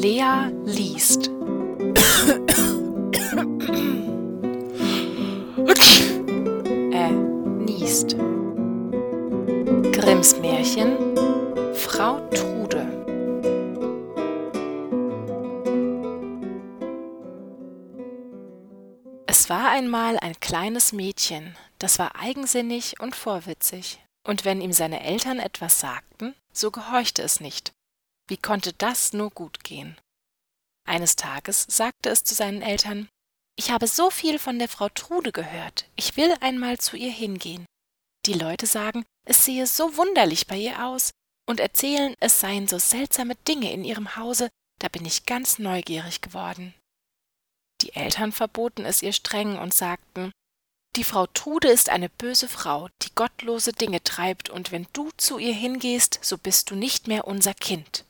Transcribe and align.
Lea 0.00 0.52
liest. 0.64 1.28
äh, 6.92 7.10
niest. 7.10 8.16
Grimms 9.92 10.38
Märchen 10.38 10.96
Frau 11.74 12.20
Trude. 12.30 12.86
Es 19.26 19.50
war 19.50 19.70
einmal 19.70 20.16
ein 20.20 20.38
kleines 20.38 20.92
Mädchen, 20.92 21.56
das 21.80 21.98
war 21.98 22.14
eigensinnig 22.14 23.00
und 23.00 23.16
vorwitzig, 23.16 23.98
und 24.22 24.44
wenn 24.44 24.60
ihm 24.60 24.72
seine 24.72 25.02
Eltern 25.02 25.40
etwas 25.40 25.80
sagten, 25.80 26.36
so 26.52 26.70
gehorchte 26.70 27.22
es 27.22 27.40
nicht. 27.40 27.72
Wie 28.28 28.36
konnte 28.36 28.72
das 28.74 29.12
nur 29.12 29.30
gut 29.30 29.64
gehen? 29.64 29.96
Eines 30.86 31.16
Tages 31.16 31.66
sagte 31.68 32.10
es 32.10 32.24
zu 32.24 32.34
seinen 32.34 32.62
Eltern 32.62 33.08
Ich 33.56 33.70
habe 33.70 33.86
so 33.86 34.10
viel 34.10 34.38
von 34.38 34.58
der 34.58 34.68
Frau 34.68 34.88
Trude 34.90 35.32
gehört, 35.32 35.86
ich 35.96 36.16
will 36.16 36.34
einmal 36.40 36.78
zu 36.78 36.96
ihr 36.96 37.10
hingehen. 37.10 37.66
Die 38.26 38.34
Leute 38.34 38.66
sagen, 38.66 39.04
es 39.26 39.44
sehe 39.44 39.66
so 39.66 39.96
wunderlich 39.96 40.46
bei 40.46 40.56
ihr 40.56 40.84
aus 40.84 41.10
und 41.48 41.60
erzählen, 41.60 42.14
es 42.20 42.40
seien 42.40 42.68
so 42.68 42.78
seltsame 42.78 43.34
Dinge 43.34 43.72
in 43.72 43.84
ihrem 43.84 44.16
Hause, 44.16 44.50
da 44.80 44.88
bin 44.88 45.04
ich 45.06 45.24
ganz 45.24 45.58
neugierig 45.58 46.20
geworden. 46.20 46.74
Die 47.80 47.94
Eltern 47.94 48.32
verboten 48.32 48.84
es 48.84 49.02
ihr 49.02 49.12
streng 49.12 49.58
und 49.58 49.72
sagten 49.72 50.32
Die 50.96 51.04
Frau 51.04 51.26
Trude 51.26 51.68
ist 51.68 51.88
eine 51.88 52.08
böse 52.08 52.48
Frau, 52.48 52.88
die 53.02 53.14
gottlose 53.14 53.72
Dinge 53.72 54.02
treibt, 54.02 54.50
und 54.50 54.72
wenn 54.72 54.86
du 54.92 55.10
zu 55.16 55.38
ihr 55.38 55.54
hingehst, 55.54 56.18
so 56.22 56.36
bist 56.36 56.70
du 56.70 56.74
nicht 56.74 57.08
mehr 57.08 57.26
unser 57.26 57.54
Kind. 57.54 58.04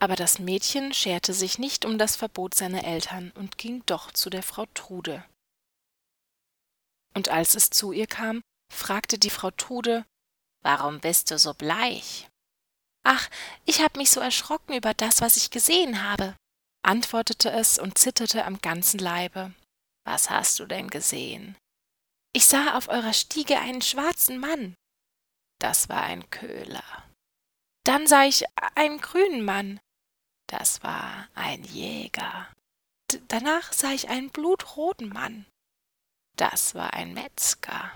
Aber 0.00 0.14
das 0.14 0.38
Mädchen 0.38 0.92
scherte 0.94 1.34
sich 1.34 1.58
nicht 1.58 1.84
um 1.84 1.98
das 1.98 2.16
Verbot 2.16 2.54
seiner 2.54 2.84
Eltern 2.84 3.32
und 3.32 3.58
ging 3.58 3.82
doch 3.86 4.12
zu 4.12 4.30
der 4.30 4.42
Frau 4.42 4.66
Trude. 4.74 5.24
Und 7.14 7.28
als 7.30 7.54
es 7.54 7.70
zu 7.70 7.92
ihr 7.92 8.06
kam, 8.06 8.42
fragte 8.72 9.18
die 9.18 9.30
Frau 9.30 9.50
Trude 9.50 10.04
Warum 10.62 11.00
bist 11.00 11.30
du 11.30 11.38
so 11.38 11.54
bleich? 11.54 12.28
Ach, 13.04 13.28
ich 13.64 13.80
hab 13.80 13.96
mich 13.96 14.10
so 14.10 14.20
erschrocken 14.20 14.74
über 14.74 14.92
das, 14.92 15.20
was 15.20 15.36
ich 15.36 15.50
gesehen 15.50 16.02
habe, 16.02 16.36
antwortete 16.84 17.50
es 17.50 17.78
und 17.78 17.96
zitterte 17.96 18.44
am 18.44 18.60
ganzen 18.60 18.98
Leibe. 18.98 19.54
Was 20.04 20.30
hast 20.30 20.58
du 20.58 20.66
denn 20.66 20.90
gesehen? 20.90 21.56
Ich 22.34 22.46
sah 22.46 22.76
auf 22.76 22.88
eurer 22.88 23.12
Stiege 23.14 23.58
einen 23.58 23.82
schwarzen 23.82 24.38
Mann. 24.38 24.74
Das 25.60 25.88
war 25.88 26.02
ein 26.02 26.28
Köhler. 26.30 26.84
Dann 27.84 28.06
sah 28.06 28.24
ich 28.24 28.44
einen 28.74 29.00
grünen 29.00 29.44
Mann. 29.44 29.80
Das 30.48 30.82
war 30.82 31.28
ein 31.34 31.62
Jäger. 31.64 32.48
D 33.12 33.20
danach 33.28 33.72
sah 33.72 33.92
ich 33.92 34.08
einen 34.08 34.30
blutroten 34.30 35.08
Mann. 35.08 35.46
Das 36.36 36.74
war 36.74 36.92
ein 36.94 37.14
Metzger. 37.14 37.92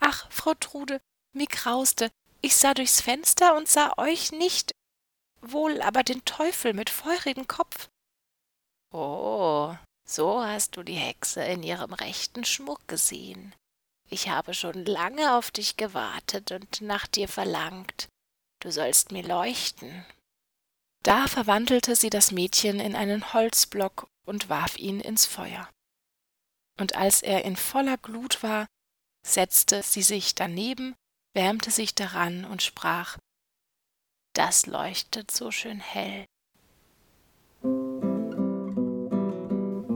Ach, 0.00 0.30
Frau 0.30 0.54
Trude, 0.54 1.00
mir 1.32 1.46
grauste, 1.46 2.10
ich 2.40 2.56
sah 2.56 2.74
durchs 2.74 3.00
Fenster 3.00 3.56
und 3.56 3.68
sah 3.68 3.92
euch 3.98 4.32
nicht, 4.32 4.72
wohl 5.40 5.82
aber 5.82 6.02
den 6.02 6.24
Teufel 6.24 6.74
mit 6.74 6.90
feurigem 6.90 7.46
Kopf. 7.46 7.88
Oh, 8.92 9.74
so 10.06 10.42
hast 10.42 10.76
du 10.76 10.82
die 10.82 10.94
Hexe 10.94 11.42
in 11.44 11.62
ihrem 11.62 11.92
rechten 11.92 12.44
Schmuck 12.44 12.88
gesehen. 12.88 13.54
Ich 14.08 14.28
habe 14.28 14.54
schon 14.54 14.84
lange 14.84 15.36
auf 15.36 15.50
dich 15.50 15.76
gewartet 15.76 16.50
und 16.50 16.80
nach 16.80 17.06
dir 17.06 17.28
verlangt. 17.28 18.08
Du 18.60 18.72
sollst 18.72 19.12
mir 19.12 19.22
leuchten. 19.22 20.04
Da 21.02 21.26
verwandelte 21.26 21.96
sie 21.96 22.10
das 22.10 22.30
Mädchen 22.30 22.78
in 22.78 22.94
einen 22.94 23.32
Holzblock 23.32 24.08
und 24.26 24.48
warf 24.48 24.78
ihn 24.78 25.00
ins 25.00 25.24
Feuer. 25.24 25.68
Und 26.78 26.94
als 26.94 27.22
er 27.22 27.44
in 27.44 27.56
voller 27.56 27.96
Glut 27.96 28.42
war, 28.42 28.66
setzte 29.26 29.82
sie 29.82 30.02
sich 30.02 30.34
daneben, 30.34 30.94
wärmte 31.34 31.70
sich 31.70 31.94
daran 31.94 32.44
und 32.44 32.62
sprach 32.62 33.18
Das 34.34 34.66
leuchtet 34.66 35.30
so 35.30 35.50
schön 35.50 35.80
hell. 35.80 36.26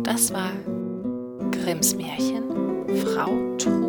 Das 0.05 0.33
war 0.33 0.53
Grimms 1.51 1.95
Märchen 1.95 2.51
Frau 3.03 3.57
Trude. 3.57 3.84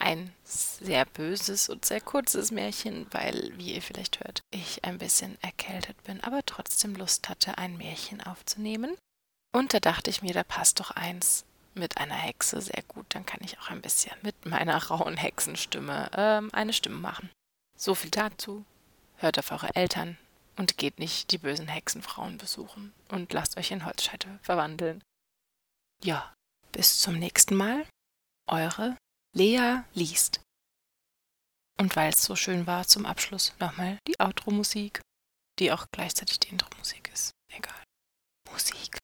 Ein 0.00 0.32
sehr 0.44 1.04
böses 1.04 1.68
und 1.68 1.84
sehr 1.84 2.00
kurzes 2.00 2.50
Märchen, 2.50 3.06
weil, 3.10 3.52
wie 3.56 3.74
ihr 3.74 3.82
vielleicht 3.82 4.20
hört, 4.20 4.42
ich 4.50 4.84
ein 4.84 4.98
bisschen 4.98 5.38
erkältet 5.42 6.02
bin, 6.04 6.20
aber 6.22 6.44
trotzdem 6.44 6.94
Lust 6.96 7.28
hatte, 7.28 7.58
ein 7.58 7.76
Märchen 7.76 8.20
aufzunehmen. 8.20 8.96
Und 9.52 9.74
da 9.74 9.80
dachte 9.80 10.10
ich 10.10 10.22
mir, 10.22 10.32
da 10.32 10.44
passt 10.44 10.80
doch 10.80 10.92
eins 10.92 11.44
mit 11.74 11.98
einer 11.98 12.14
Hexe 12.14 12.60
sehr 12.60 12.82
gut. 12.88 13.06
Dann 13.10 13.26
kann 13.26 13.40
ich 13.42 13.58
auch 13.58 13.70
ein 13.70 13.82
bisschen 13.82 14.16
mit 14.22 14.46
meiner 14.46 14.82
rauen 14.86 15.16
Hexenstimme 15.16 16.10
ähm, 16.14 16.50
eine 16.52 16.72
Stimme 16.72 16.98
machen. 16.98 17.30
So 17.76 17.94
viel 17.94 18.10
dazu. 18.10 18.64
Hört 19.16 19.38
auf 19.38 19.50
eure 19.50 19.74
Eltern 19.74 20.16
und 20.56 20.78
geht 20.78 20.98
nicht 20.98 21.30
die 21.30 21.38
bösen 21.38 21.68
Hexenfrauen 21.68 22.38
besuchen 22.38 22.92
und 23.08 23.32
lasst 23.32 23.56
euch 23.56 23.70
in 23.70 23.84
Holzscheite 23.84 24.38
verwandeln. 24.42 25.02
Ja, 26.02 26.32
bis 26.72 27.00
zum 27.00 27.18
nächsten 27.18 27.54
Mal. 27.54 27.86
Eure 28.46 28.96
Lea 29.32 29.82
liest. 29.94 30.40
Und 31.78 31.96
weil 31.96 32.10
es 32.10 32.22
so 32.22 32.36
schön 32.36 32.66
war, 32.66 32.86
zum 32.86 33.06
Abschluss 33.06 33.54
nochmal 33.58 33.98
die 34.06 34.18
Outro-Musik, 34.20 35.00
die 35.58 35.72
auch 35.72 35.86
gleichzeitig 35.92 36.40
die 36.40 36.48
Intro-Musik 36.48 37.10
ist. 37.12 37.32
Egal. 37.52 37.82
Musik. 38.50 38.98